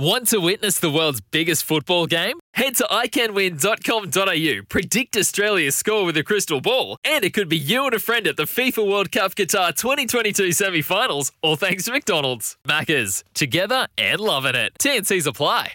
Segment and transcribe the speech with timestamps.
[0.00, 2.40] Want to witness the world's biggest football game?
[2.54, 7.84] Head to iCanWin.com.au, predict Australia's score with a crystal ball, and it could be you
[7.84, 11.92] and a friend at the FIFA World Cup Qatar 2022 semi finals, all thanks to
[11.92, 12.56] McDonald's.
[12.66, 14.72] Maccas, together and loving it.
[14.80, 15.74] TNCs apply.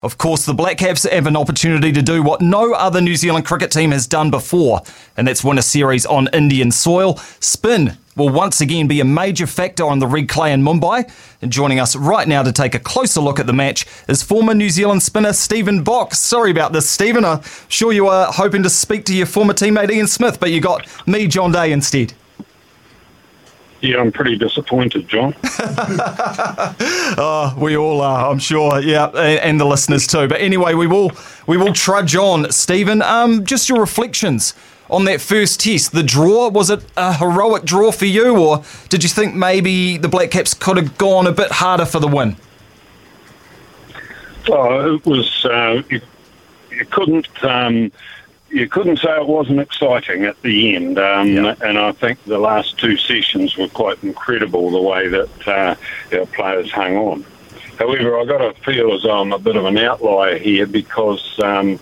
[0.00, 3.44] Of course, the Black Caps have an opportunity to do what no other New Zealand
[3.44, 4.80] cricket team has done before,
[5.18, 7.16] and that's win a series on Indian soil.
[7.40, 11.10] Spin will once again be a major factor on the red clay in Mumbai.
[11.40, 14.54] And joining us right now to take a closer look at the match is former
[14.54, 16.14] New Zealand spinner Stephen Boock.
[16.14, 17.24] Sorry about this, Stephen.
[17.24, 20.60] I'm sure you were hoping to speak to your former teammate Ian Smith, but you
[20.60, 22.12] got me, John Day, instead.
[23.80, 25.36] Yeah, I'm pretty disappointed, John.
[27.16, 28.80] oh, we all are, I'm sure.
[28.80, 30.26] Yeah, and the listeners too.
[30.26, 31.12] But anyway, we will
[31.46, 32.50] we will trudge on.
[32.50, 34.54] Stephen, um, just your reflections
[34.90, 35.92] on that first test.
[35.92, 40.08] The draw was it a heroic draw for you, or did you think maybe the
[40.08, 42.36] Black Caps could have gone a bit harder for the win?
[44.48, 45.44] Oh, it was.
[45.44, 46.00] Uh, you,
[46.70, 47.44] you couldn't.
[47.44, 47.92] Um,
[48.50, 50.98] you couldn't say it wasn't exciting at the end.
[50.98, 51.54] Um, yeah.
[51.60, 55.74] And I think the last two sessions were quite incredible the way that uh,
[56.16, 57.26] our players hung on.
[57.78, 61.38] However, I've got to feel as though I'm a bit of an outlier here because
[61.40, 61.78] um,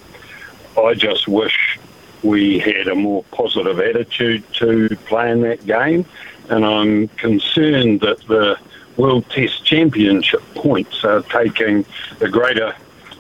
[0.77, 1.79] I just wish
[2.23, 6.05] we had a more positive attitude to playing that game.
[6.49, 8.59] And I'm concerned that the
[8.97, 11.85] World Test Championship points are taking
[12.21, 12.75] a greater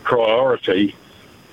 [0.04, 0.94] priority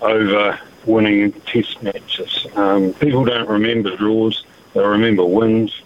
[0.02, 2.46] over winning test matches.
[2.56, 5.82] Um, people don't remember draws, they remember wins.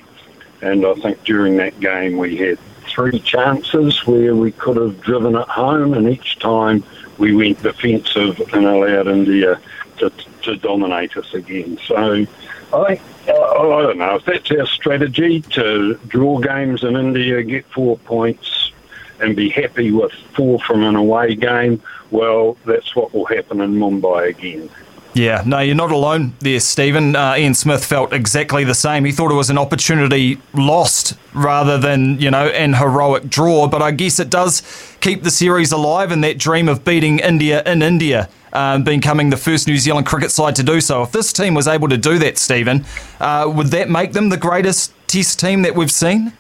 [0.62, 5.36] And I think during that game we had three chances where we could have driven
[5.36, 6.84] it home, and each time
[7.18, 9.60] we went defensive and allowed India
[9.98, 10.10] to,
[10.44, 11.78] to dominate us again.
[11.86, 12.28] So I,
[12.74, 18.72] I, don't know if that's our strategy to draw games in India, get four points,
[19.20, 21.82] and be happy with four from an away game.
[22.12, 24.70] Well, that's what will happen in Mumbai again.
[25.18, 27.16] Yeah, no, you're not alone there, Stephen.
[27.16, 29.04] Uh, Ian Smith felt exactly the same.
[29.04, 33.68] He thought it was an opportunity lost rather than, you know, an heroic draw.
[33.68, 34.62] But I guess it does
[35.02, 38.30] keep the series alive and that dream of beating India in India.
[38.54, 41.04] Um, becoming the first New Zealand cricket side to do so.
[41.04, 42.86] If this team was able to do that, Stephen,
[43.20, 46.34] uh, would that make them the greatest Test team that we've seen?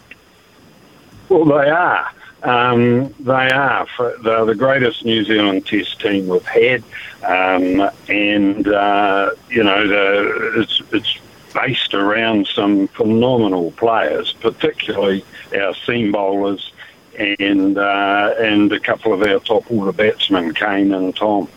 [1.29, 2.11] Well, they are.
[2.43, 3.87] Um, they are.
[4.23, 6.83] They're the greatest New Zealand Test team we've had,
[7.23, 11.17] um, and uh, you know the, it's it's
[11.53, 15.25] based around some phenomenal players, particularly
[15.55, 16.71] our seam bowlers
[17.17, 21.49] and uh, and a couple of our top order batsmen, Kane and Tom.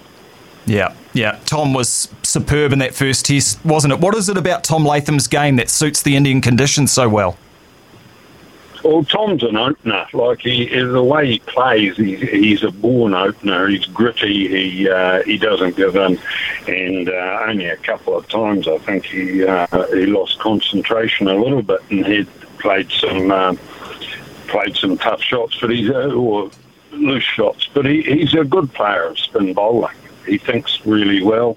[0.71, 1.37] Yeah, yeah.
[1.47, 3.99] Tom was superb in that first test, wasn't it?
[3.99, 7.37] What is it about Tom Latham's game that suits the Indian conditions so well?
[8.85, 10.07] Well, Tom's an opener.
[10.13, 13.67] Like he, the way he plays, he's, he's a born opener.
[13.67, 14.47] He's gritty.
[14.47, 16.21] He uh, he doesn't give in.
[16.69, 21.35] And uh, only a couple of times, I think he uh, he lost concentration a
[21.35, 22.25] little bit and he
[22.61, 23.57] played some uh,
[24.47, 26.49] played some tough shots, but he's uh, or
[26.93, 27.69] loose shots.
[27.75, 29.97] But he, he's a good player of spin bowling.
[30.31, 31.57] He thinks really well.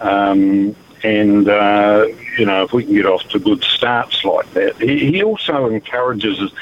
[0.00, 2.06] Um, and, uh,
[2.38, 5.66] you know, if we can get off to good starts like that, he, he also
[5.66, 6.52] encourages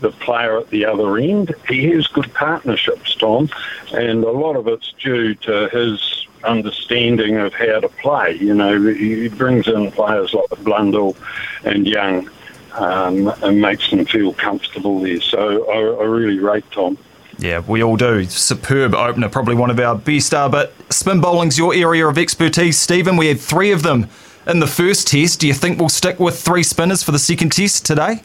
[0.00, 1.54] the player at the other end.
[1.68, 3.48] He has good partnerships, Tom,
[3.92, 8.32] and a lot of it's due to his understanding of how to play.
[8.32, 11.16] You know, he brings in players like Blundell
[11.64, 12.28] and Young
[12.72, 15.20] um, and makes them feel comfortable there.
[15.20, 16.98] So I, I really rate Tom.
[17.38, 18.24] Yeah, we all do.
[18.24, 20.32] Superb opener, probably one of our best.
[20.32, 23.16] Uh, but spin bowling's your area of expertise, Stephen.
[23.16, 24.08] We had three of them
[24.46, 25.40] in the first test.
[25.40, 28.22] Do you think we'll stick with three spinners for the second test today?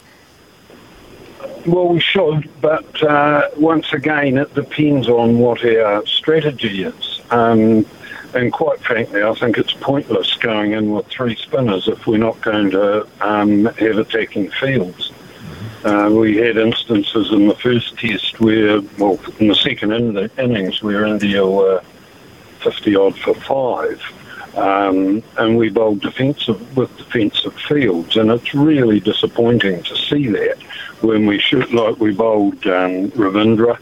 [1.66, 7.20] Well, we should, but uh, once again, it depends on what our strategy is.
[7.30, 7.84] Um,
[8.32, 12.40] and quite frankly, I think it's pointless going in with three spinners if we're not
[12.40, 15.12] going to um, have attacking fields.
[15.84, 20.82] Uh, we had instances in the first test where, well, in the second in- innings,
[20.82, 21.82] where India were
[22.60, 24.02] 50 odd for five.
[24.56, 30.60] Um, and we bowled defensive with defensive fields, and it's really disappointing to see that
[31.00, 33.78] when we should, like we bowled um, Ravindra,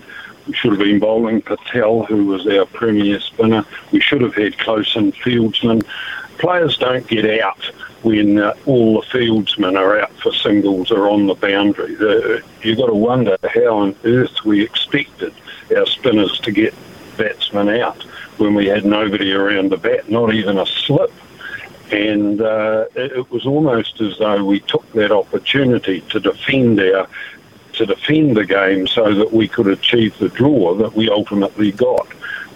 [0.47, 3.65] we should have been bowling Patel, who was our premier spinner.
[3.93, 5.83] We should have had close in fieldsmen.
[6.39, 7.65] Players don't get out
[8.03, 11.95] when uh, all the fieldsmen are out for singles or on the boundary.
[11.95, 15.35] The, you've got to wonder how on earth we expected
[15.77, 16.75] our spinners to get
[17.17, 18.03] batsmen out
[18.39, 21.13] when we had nobody around the bat, not even a slip.
[21.91, 27.09] And uh, it was almost as though we took that opportunity to defend our
[27.75, 32.09] to defend the game so that we could achieve the draw that we ultimately got.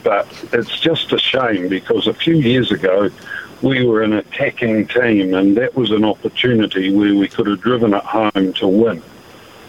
[0.02, 3.08] But it's just a shame because a few years ago
[3.62, 7.94] we were an attacking team and that was an opportunity where we could have driven
[7.94, 9.02] it home to win.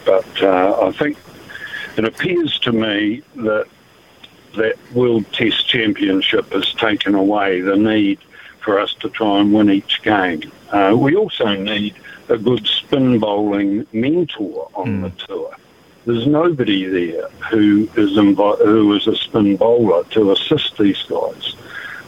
[0.05, 1.17] But uh, I think
[1.97, 3.67] it appears to me that
[4.55, 8.19] that World Test Championship has taken away the need
[8.59, 10.51] for us to try and win each game.
[10.71, 11.95] Uh, we also need
[12.29, 15.01] a good spin bowling mentor on mm.
[15.03, 15.55] the tour.
[16.05, 21.55] There's nobody there who is invi- who is a spin bowler to assist these guys.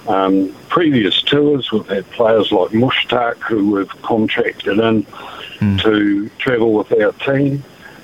[0.07, 5.81] Um, previous tours, we've had players like Mushtaq who we've contracted in mm.
[5.81, 7.63] to travel with our team.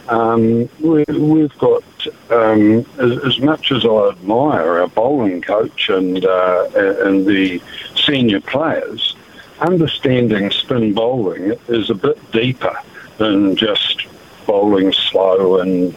[0.09, 1.06] Um, we,
[1.42, 1.83] have got,
[2.31, 7.62] um, as, as, much as I admire our bowling coach and uh, and the
[7.95, 9.15] senior players,
[9.59, 12.75] understanding spin bowling is a bit deeper
[13.19, 14.07] than just
[14.47, 15.95] bowling slow and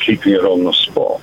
[0.00, 1.22] keeping it on the spot.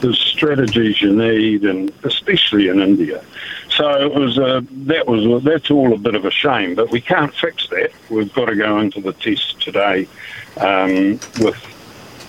[0.00, 3.24] There's strategies you need, and especially in India.
[3.68, 7.00] So it was a, that was that's all a bit of a shame, but we
[7.00, 7.90] can't fix that.
[8.08, 10.08] We've got to go into the test today
[10.56, 11.56] um, with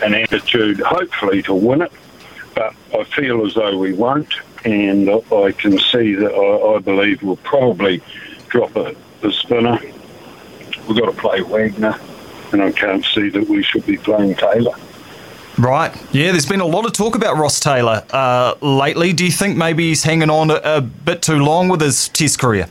[0.02, 1.92] an attitude, hopefully, to win it.
[2.56, 4.34] But I feel as though we won't,
[4.66, 8.02] and I can see that I, I believe we'll probably
[8.48, 9.80] drop a, a spinner.
[10.88, 12.00] We've got to play Wagner,
[12.52, 14.76] and I can't see that we should be playing Taylor.
[15.60, 15.94] Right.
[16.14, 19.12] Yeah, there's been a lot of talk about Ross Taylor uh, lately.
[19.12, 22.40] Do you think maybe he's hanging on a, a, bit too long with his Test
[22.40, 22.70] career?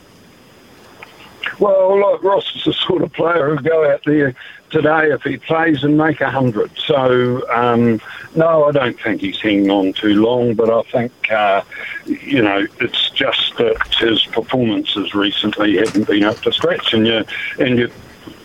[1.59, 4.33] Well, look, Ross is the sort of player who'll go out there
[4.71, 6.71] today if he plays and make a hundred.
[6.79, 8.01] So, um,
[8.33, 11.61] no, I don't think he's hanging on too long, but I think, uh,
[12.05, 17.23] you know, it's just that his performances recently haven't been up to scratch, and you,
[17.59, 17.91] and you,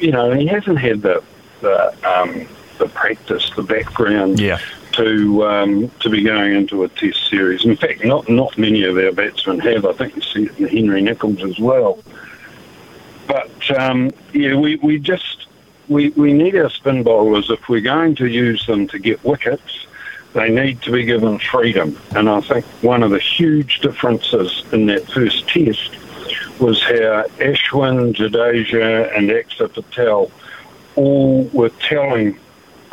[0.00, 1.22] you know, he hasn't had the,
[1.62, 2.46] the, um,
[2.78, 4.40] the practice, the background.
[4.40, 4.58] Yeah.
[4.92, 7.64] To um, to be going into a Test series.
[7.64, 9.84] In fact, not not many of our batsmen have.
[9.84, 11.98] I think you see it in Henry Nicholls as well.
[13.26, 15.48] But um, yeah, we, we just
[15.88, 19.86] we, we need our spin bowlers if we're going to use them to get wickets.
[20.32, 24.86] They need to be given freedom, and I think one of the huge differences in
[24.86, 25.90] that first test
[26.58, 30.30] was how Ashwin, Jadeja, and Axar Patel
[30.96, 32.38] all were telling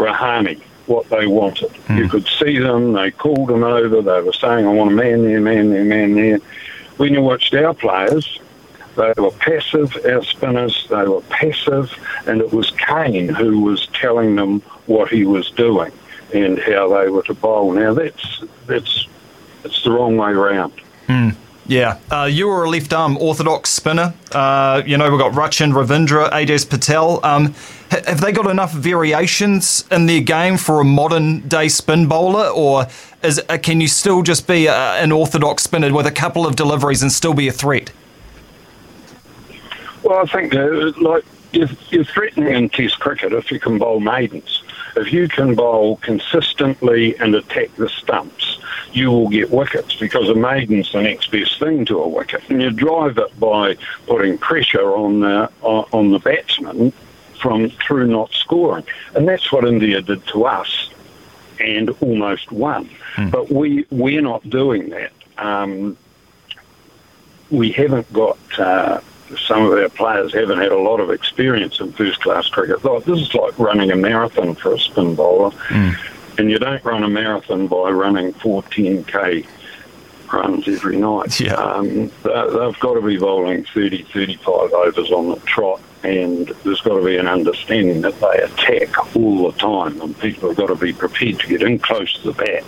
[0.02, 1.70] Rahane what they wanted.
[1.88, 1.98] Mm.
[1.98, 5.24] You could see them, they called them over, they were saying, I want a man
[5.24, 6.40] there, man there, man there.
[6.98, 8.40] When you watched our players,
[8.96, 11.92] they were passive, our spinners, they were passive,
[12.28, 15.92] and it was Kane who was telling them what he was doing
[16.34, 17.72] and how they were to bowl.
[17.74, 19.08] Now that's that's
[19.64, 20.74] it's the wrong way around.
[21.08, 21.36] Mm.
[21.68, 24.14] Yeah, uh, you were a left arm orthodox spinner.
[24.32, 27.24] Uh, you know, we've got Rachin, Ravindra, Ajaz Patel.
[27.24, 27.54] Um,
[27.92, 32.88] have they got enough variations in their game for a modern day spin bowler, or
[33.22, 36.56] is, uh, can you still just be a, an orthodox spinner with a couple of
[36.56, 37.92] deliveries and still be a threat?
[40.04, 44.00] Well, I think uh, like you're, you're threatening in Test cricket if you can bowl
[44.00, 44.64] maidens.
[44.96, 48.60] If you can bowl consistently and attack the stumps,
[48.94, 52.62] you will get wickets because a maiden's the next best thing to a wicket, and
[52.62, 53.76] you drive it by
[54.08, 56.94] putting pressure on the on the batsman
[57.42, 60.90] from through not scoring, and that's what India did to us,
[61.60, 62.90] and almost won.
[63.16, 63.32] Mm.
[63.32, 65.12] But we we're not doing that.
[65.38, 65.98] Um,
[67.50, 68.38] we haven't got.
[68.58, 69.02] Uh,
[69.48, 72.82] some of our players haven't had a lot of experience in first class cricket.
[73.06, 75.52] This is like running a marathon for a spin bowler.
[75.70, 75.96] Mm.
[76.38, 79.46] And you don't run a marathon by running 14k
[80.32, 81.40] runs every night.
[81.40, 81.54] Yeah.
[81.54, 86.98] Um, they've got to be bowling 30, 35 overs on the trot, and there's got
[86.98, 90.76] to be an understanding that they attack all the time, and people have got to
[90.76, 92.64] be prepared to get in close to the bat.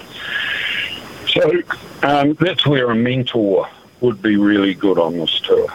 [1.28, 1.62] So
[2.08, 3.68] um, that's where a mentor
[4.02, 5.68] would be really good on this tour.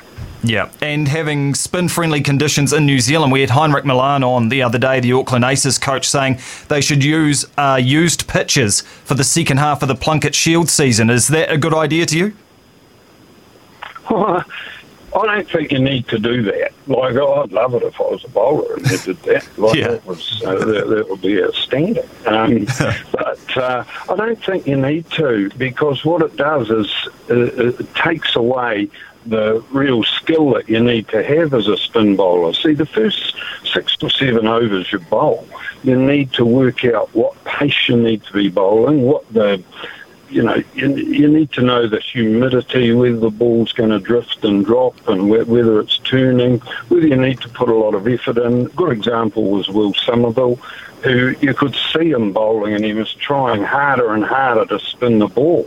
[0.44, 4.62] Yeah, and having spin friendly conditions in New Zealand, we had Heinrich Malan on the
[4.62, 6.38] other day, the Auckland Aces coach, saying
[6.68, 11.10] they should use uh, used pitches for the second half of the Plunket Shield season.
[11.10, 12.36] Is that a good idea to you?
[15.14, 16.72] I don't think you need to do that.
[16.86, 19.48] Like, I'd love it if I was a bowler and did that.
[19.58, 19.88] Like, yeah.
[19.88, 22.08] that, was, uh, that, that, would be outstanding.
[22.26, 22.66] Um,
[23.12, 26.92] but uh, I don't think you need to because what it does is
[27.30, 28.90] uh, it takes away
[29.26, 32.52] the real skill that you need to have as a spin bowler.
[32.52, 35.46] See, the first six or seven overs you bowl,
[35.82, 39.62] you need to work out what pace you need to be bowling, what the
[40.30, 44.44] you know, you, you need to know the humidity, whether the ball's going to drift
[44.44, 46.58] and drop, and whether it's turning,
[46.88, 48.66] whether you need to put a lot of effort in.
[48.66, 50.56] A good example was Will Somerville,
[51.02, 55.18] who you could see him bowling, and he was trying harder and harder to spin
[55.18, 55.66] the ball.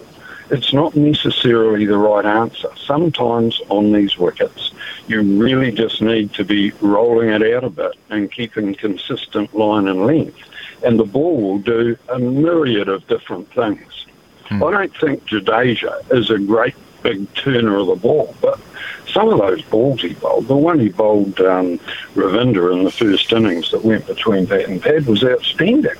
[0.49, 2.67] It's not necessarily the right answer.
[2.75, 4.73] Sometimes on these wickets,
[5.07, 9.87] you really just need to be rolling it out a bit and keeping consistent line
[9.87, 10.37] and length.
[10.83, 14.05] And the ball will do a myriad of different things.
[14.51, 14.63] Hmm.
[14.63, 18.59] I don't think Jadeja is a great big turner of the ball, but
[19.07, 21.77] some of those balls he bowled, the one he bowled um,
[22.15, 25.95] Ravindra in the first innings that went between bat and pad was outstanding,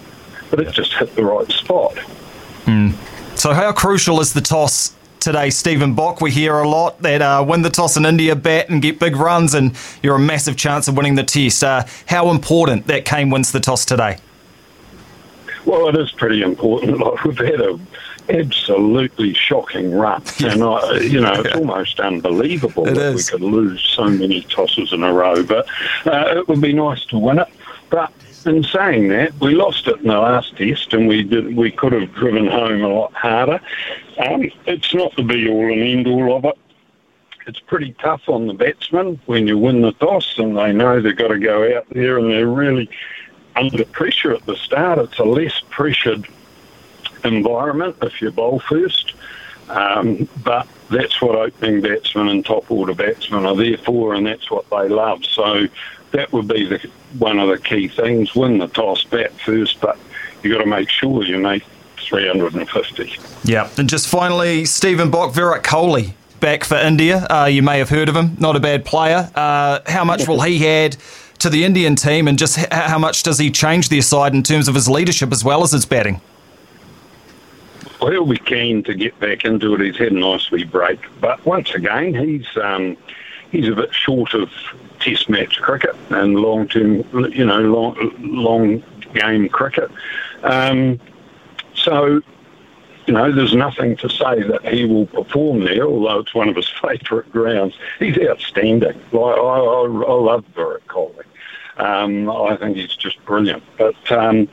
[0.49, 1.97] but it just hit the right spot.
[2.65, 2.89] Hmm.
[3.35, 6.19] So, how crucial is the toss today, Stephen Boock?
[6.19, 9.15] We hear a lot that uh, win the toss in India, bat and get big
[9.15, 11.63] runs, and you're a massive chance of winning the test.
[11.63, 14.17] Uh, how important that Kane wins the toss today?
[15.65, 16.99] Well, it is pretty important.
[17.01, 17.79] Like we've had a
[18.31, 20.23] absolutely shocking run.
[20.43, 23.31] And, I, you know, it's almost unbelievable it that is.
[23.31, 25.43] we could lose so many tosses in a row.
[25.43, 25.67] But
[26.05, 27.49] uh, it would be nice to win it.
[27.89, 28.13] But
[28.45, 31.93] in saying that, we lost it in the last test, and we did, we could
[31.93, 33.59] have driven home a lot harder.
[34.17, 36.57] Um, it's not the be all and end all of it.
[37.47, 41.15] It's pretty tough on the batsmen when you win the toss, and they know they've
[41.15, 42.89] got to go out there, and they're really
[43.55, 44.99] under pressure at the start.
[44.99, 46.27] It's a less pressured
[47.23, 49.13] environment if you bowl first.
[49.69, 54.51] Um, but that's what opening batsmen and top order batsmen are there for, and that's
[54.51, 55.23] what they love.
[55.23, 55.67] So
[56.11, 59.97] that would be the, one of the key things: win the toss, bat first, but
[60.43, 61.63] you've got to make sure you make
[61.97, 63.17] 350.
[63.45, 67.25] Yeah, and just finally, Stephen Boock, Virat Kohli back for India.
[67.29, 68.35] Uh, you may have heard of him.
[68.39, 69.31] Not a bad player.
[69.33, 70.97] Uh, how much will he add
[71.39, 74.67] to the Indian team, and just how much does he change their side in terms
[74.67, 76.19] of his leadership as well as his batting?
[78.01, 79.81] Well, he'll be keen to get back into it.
[79.81, 82.97] He's had a nice wee break, but once again, he's um,
[83.51, 84.49] he's a bit short of
[84.99, 88.83] Test match cricket and long term, you know, long long
[89.15, 89.89] game cricket.
[90.43, 90.99] Um,
[91.73, 92.21] so,
[93.07, 96.55] you know, there's nothing to say that he will perform there, although it's one of
[96.55, 97.75] his favourite grounds.
[97.97, 98.99] He's outstanding.
[99.11, 101.23] Like, I, I, I love Virat Kohli.
[101.77, 103.63] Um, I think he's just brilliant.
[103.79, 104.47] But um,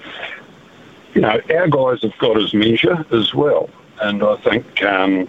[1.15, 3.71] you know, our guys have got his measure as well.
[4.01, 5.29] And I think, um,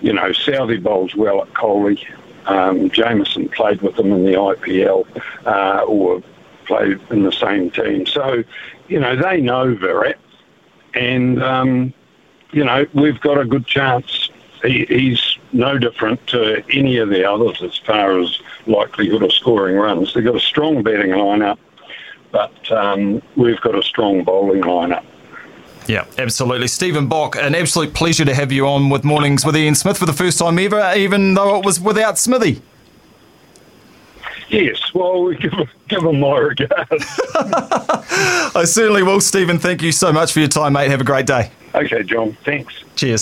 [0.00, 2.04] you know, Southey bowls well at Kohli.
[2.46, 5.06] Um, Jamieson played with him in the IPL
[5.46, 6.22] uh, or
[6.66, 8.06] played in the same team.
[8.06, 8.44] So,
[8.88, 10.18] you know, they know Virat.
[10.94, 11.94] And, um,
[12.52, 14.30] you know, we've got a good chance.
[14.62, 19.76] He, he's no different to any of the others as far as likelihood of scoring
[19.76, 20.12] runs.
[20.12, 21.58] They've got a strong batting lineup,
[22.30, 25.04] but um, we've got a strong bowling lineup.
[25.86, 26.68] Yeah, absolutely.
[26.68, 30.06] Stephen Boock, an absolute pleasure to have you on with Mornings with Ian Smith for
[30.06, 32.62] the first time ever, even though it was without Smithy.
[34.48, 35.52] Yes, well, we give,
[35.88, 36.80] give him my regards.
[38.54, 39.58] I certainly will, Stephen.
[39.58, 40.90] Thank you so much for your time, mate.
[40.90, 41.50] Have a great day.
[41.74, 42.36] Okay, John.
[42.44, 42.74] Thanks.
[42.96, 43.18] Cheers.